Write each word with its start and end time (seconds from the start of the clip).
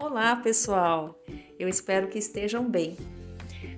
Olá, 0.00 0.36
pessoal! 0.36 1.20
Eu 1.58 1.68
espero 1.68 2.06
que 2.06 2.20
estejam 2.20 2.70
bem. 2.70 2.96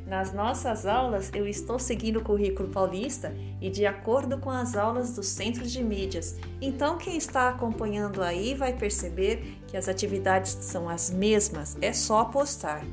Nas 0.07 0.35
nossas 0.35 0.85
aulas, 0.85 1.31
eu 1.35 1.49
estou 1.49 1.79
seguindo 1.79 2.19
o 2.19 2.23
currículo 2.23 2.69
paulista 2.69 3.35
e 3.59 3.71
de 3.71 3.87
acordo 3.87 4.37
com 4.37 4.51
as 4.51 4.77
aulas 4.77 5.15
dos 5.15 5.29
centros 5.29 5.73
de 5.73 5.83
mídias. 5.83 6.37
Então, 6.61 6.99
quem 6.99 7.17
está 7.17 7.49
acompanhando 7.49 8.23
aí 8.23 8.55
vai 8.55 8.77
perceber 8.77 9.63
que 9.67 9.79
as 9.79 9.89
atividades 9.89 10.59
são 10.61 10.91
as 10.91 11.11
mesmas, 11.11 11.79
é 11.81 11.91
só 11.91 12.27
postar. 12.27 12.85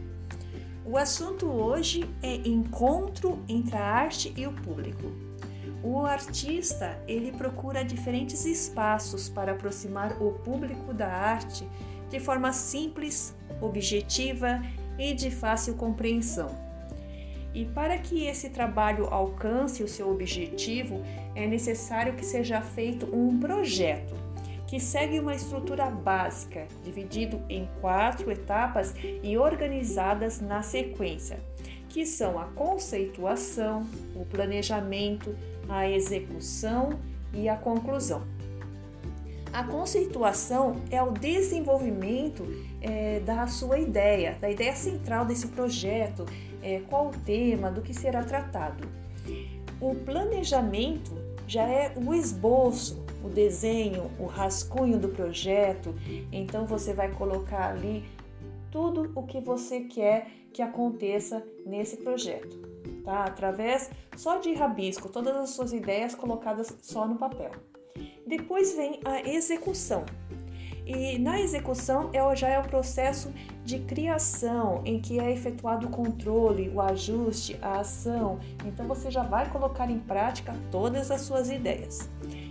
O 0.86 0.98
assunto 0.98 1.48
hoje 1.48 2.09
é 2.23 2.34
encontro 2.48 3.44
entre 3.50 3.75
a 3.75 3.84
arte 3.84 4.34
e 4.38 4.48
o 4.48 4.54
público. 4.54 5.12
O 5.84 6.05
artista, 6.05 6.98
ele 7.05 7.34
procura 7.34 7.84
diferentes 7.84 8.46
espaços 8.46 9.28
para 9.28 9.52
aproximar 9.52 10.16
o 10.24 10.32
público 10.32 10.94
da 10.94 11.07
arte 11.07 11.68
de 12.10 12.20
forma 12.20 12.52
simples, 12.54 13.36
objetiva 13.61 14.61
e 14.97 15.14
de 15.14 15.29
fácil 15.29 15.75
compreensão. 15.75 16.50
E 17.54 17.66
para 17.66 17.97
que 17.97 18.25
esse 18.25 18.50
trabalho 18.50 19.06
alcance 19.06 19.83
o 19.83 19.88
seu 19.88 20.11
objetivo, 20.11 21.02
é 21.33 21.47
necessário 21.47 22.14
que 22.14 22.25
seja 22.25 22.61
feito 22.61 23.07
um 23.16 23.39
projeto 23.39 24.28
que 24.68 24.80
segue 24.82 25.18
uma 25.18 25.33
estrutura 25.33 25.89
básica, 25.89 26.68
dividido 26.83 27.42
em 27.50 27.68
quatro 27.80 28.30
etapas 28.30 28.94
e 29.24 29.38
organizadas 29.38 30.42
na 30.42 30.61
sequência, 30.61 31.39
que 31.88 32.05
são 32.05 32.38
a 32.38 32.45
conceituação, 32.45 33.88
o 34.14 34.25
planejamento, 34.25 35.33
a 35.69 35.89
execução 35.89 37.00
e 37.33 37.47
a 37.47 37.55
conclusão. 37.55 38.23
A 39.58 39.64
conceituação 39.64 40.75
é 40.91 41.02
o 41.02 41.09
desenvolvimento 41.09 42.45
é, 42.80 43.19
da 43.22 43.47
sua 43.47 43.80
ideia, 43.80 44.38
da 44.39 44.52
ideia 44.52 44.75
central 44.75 45.25
desse 45.25 45.47
projeto, 45.47 46.27
é, 46.61 46.81
qual 46.81 47.08
o 47.08 47.11
tema, 47.25 47.72
do 47.72 47.81
que 47.81 47.91
será 47.91 48.23
tratado. 48.23 48.88
O 49.81 49.95
planejamento 49.95 51.11
já 51.47 51.63
é 51.63 51.91
o 51.97 52.13
esboço, 52.13 53.03
o 53.23 53.30
desenho, 53.30 54.11
o 54.19 54.28
rascunho 54.28 55.00
do 55.00 55.09
projeto. 55.09 55.95
Então 56.31 56.67
você 56.67 56.94
vai 56.94 57.11
colocar 57.11 57.72
ali 57.72 58.05
tudo 58.69 59.11
o 59.16 59.23
que 59.23 59.41
você 59.41 59.80
quer 59.80 60.28
que 60.53 60.61
aconteça 60.61 61.44
nesse 61.66 61.97
projeto, 61.97 62.59
tá? 63.03 63.23
Através 63.23 63.89
só 64.16 64.38
de 64.38 64.53
rabisco, 64.53 65.09
todas 65.09 65.35
as 65.35 65.50
suas 65.50 65.73
ideias 65.73 66.13
colocadas 66.13 66.78
só 66.80 67.08
no 67.08 67.16
papel. 67.16 67.50
Depois 68.28 68.75
vem 68.75 69.00
a 69.06 69.22
execução. 69.22 70.03
E 70.86 71.17
na 71.17 71.39
execução 71.39 72.09
é, 72.11 72.36
já 72.36 72.50
é 72.50 72.59
o 72.59 72.64
processo 72.64 73.34
de 73.64 73.80
criação, 73.80 74.81
em 74.86 75.00
que 75.00 75.17
é 75.17 75.31
efetuado 75.31 75.88
o 75.88 75.89
controle, 75.89 76.69
o 76.69 76.81
ajuste, 76.81 77.58
a 77.61 77.80
ação. 77.80 78.39
Então 78.66 78.86
você 78.86 79.09
já 79.09 79.23
vai 79.23 79.50
colocar 79.50 79.89
em 79.89 80.00
prática 80.00 80.53
todas 80.72 81.09
as 81.09 81.22
suas 81.22 81.50
ideias. 81.50 82.09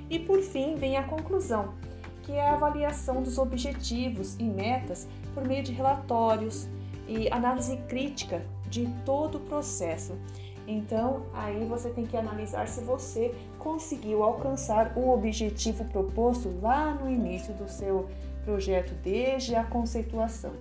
E 0.09 0.19
por 0.19 0.41
fim 0.41 0.77
vem 0.77 0.97
a 0.97 1.03
conclusão, 1.03 1.75
que 2.23 2.33
é 2.33 2.49
a 2.49 2.55
avaliação 2.55 3.23
dos 3.23 3.37
objetivos 3.37 4.35
e 4.39 4.45
metas 4.45 5.07
por 5.35 5.47
meio 5.47 5.63
de 5.63 5.73
relatórios 5.73 6.69
e 7.07 7.31
análise 7.31 7.77
crítica 7.89 8.43
de 8.69 8.87
todo 9.05 9.37
o 9.37 9.41
processo. 9.41 10.15
Então, 10.67 11.27
aí 11.33 11.65
você 11.65 11.91
tem 11.91 12.05
que 12.05 12.17
analisar 12.17 12.67
se 12.67 12.81
você 12.81 13.33
conseguiu 13.59 14.23
alcançar 14.23 14.93
o 14.97 15.11
objetivo 15.11 15.85
proposto 15.85 16.53
lá 16.61 16.93
no 16.93 17.09
início 17.09 17.55
do 17.55 17.69
seu 17.69 18.09
projeto, 18.45 18.93
desde 19.03 19.55
a 19.55 19.65
conceituação. 19.65 20.53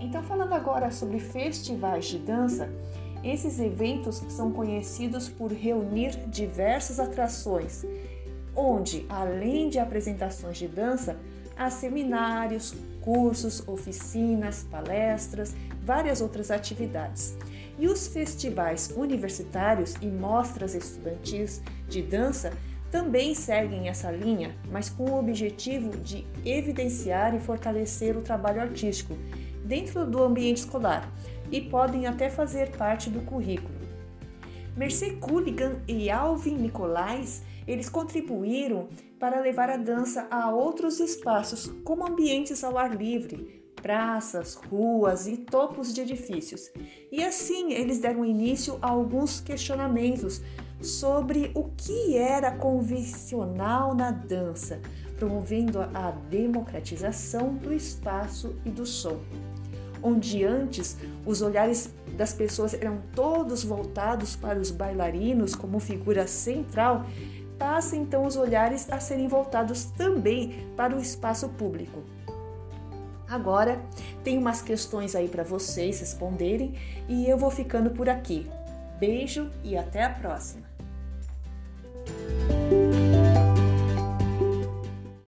Então, 0.00 0.22
falando 0.22 0.52
agora 0.52 0.90
sobre 0.90 1.18
festivais 1.18 2.06
de 2.06 2.18
dança, 2.18 2.68
esses 3.22 3.58
eventos 3.58 4.22
são 4.28 4.52
conhecidos 4.52 5.28
por 5.28 5.52
reunir 5.52 6.16
diversas 6.28 7.00
atrações, 7.00 7.84
onde, 8.54 9.04
além 9.08 9.68
de 9.68 9.78
apresentações 9.78 10.56
de 10.56 10.68
dança, 10.68 11.16
há 11.56 11.68
seminários, 11.70 12.74
cursos, 13.08 13.66
oficinas, 13.66 14.66
palestras, 14.70 15.56
várias 15.82 16.20
outras 16.20 16.50
atividades. 16.50 17.38
E 17.78 17.88
os 17.88 18.06
festivais 18.06 18.92
universitários 18.94 19.94
e 20.02 20.06
mostras 20.08 20.74
estudantis 20.74 21.62
de 21.88 22.02
dança 22.02 22.52
também 22.90 23.34
seguem 23.34 23.88
essa 23.88 24.10
linha, 24.10 24.54
mas 24.70 24.90
com 24.90 25.04
o 25.04 25.18
objetivo 25.18 25.96
de 25.96 26.26
evidenciar 26.44 27.34
e 27.34 27.40
fortalecer 27.40 28.14
o 28.14 28.20
trabalho 28.20 28.60
artístico 28.60 29.16
dentro 29.64 30.04
do 30.04 30.22
ambiente 30.22 30.58
escolar 30.58 31.10
e 31.50 31.62
podem 31.62 32.06
até 32.06 32.28
fazer 32.28 32.72
parte 32.76 33.08
do 33.08 33.22
currículo. 33.22 33.78
Mercê 34.76 35.12
Cooligan 35.12 35.76
e 35.88 36.10
Alvin 36.10 36.56
Nicolais, 36.56 37.42
eles 37.68 37.90
contribuíram 37.90 38.88
para 39.20 39.40
levar 39.40 39.68
a 39.68 39.76
dança 39.76 40.26
a 40.30 40.50
outros 40.50 40.98
espaços, 40.98 41.70
como 41.84 42.06
ambientes 42.06 42.64
ao 42.64 42.78
ar 42.78 42.96
livre, 42.96 43.62
praças, 43.76 44.54
ruas 44.54 45.26
e 45.26 45.36
topos 45.36 45.92
de 45.92 46.00
edifícios. 46.00 46.70
E 47.12 47.22
assim 47.22 47.74
eles 47.74 47.98
deram 47.98 48.24
início 48.24 48.78
a 48.80 48.88
alguns 48.88 49.40
questionamentos 49.40 50.40
sobre 50.80 51.50
o 51.54 51.64
que 51.76 52.16
era 52.16 52.52
convencional 52.52 53.94
na 53.94 54.10
dança, 54.10 54.80
promovendo 55.18 55.80
a 55.80 56.10
democratização 56.30 57.54
do 57.54 57.74
espaço 57.74 58.56
e 58.64 58.70
do 58.70 58.86
som. 58.86 59.20
Onde 60.00 60.44
antes 60.44 60.96
os 61.26 61.42
olhares 61.42 61.92
das 62.16 62.32
pessoas 62.32 62.72
eram 62.72 63.02
todos 63.14 63.64
voltados 63.64 64.36
para 64.36 64.58
os 64.58 64.70
bailarinos 64.70 65.54
como 65.54 65.80
figura 65.80 66.26
central, 66.26 67.04
passa 67.58 67.96
então 67.96 68.24
os 68.24 68.36
olhares 68.36 68.90
a 68.90 69.00
serem 69.00 69.28
voltados 69.28 69.84
também 69.84 70.66
para 70.76 70.96
o 70.96 71.00
espaço 71.00 71.48
público. 71.50 72.02
Agora, 73.28 73.78
tem 74.24 74.38
umas 74.38 74.62
questões 74.62 75.14
aí 75.14 75.28
para 75.28 75.44
vocês 75.44 76.00
responderem 76.00 76.74
e 77.08 77.28
eu 77.28 77.36
vou 77.36 77.50
ficando 77.50 77.90
por 77.90 78.08
aqui. 78.08 78.48
Beijo 78.98 79.50
e 79.62 79.76
até 79.76 80.02
a 80.02 80.10
próxima! 80.10 80.66